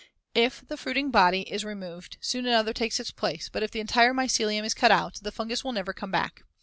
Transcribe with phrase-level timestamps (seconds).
[0.33, 4.15] If the fruiting body is removed, another soon takes its place, but if the entire
[4.15, 6.41] mycelium is cut out, the fungus will never come back.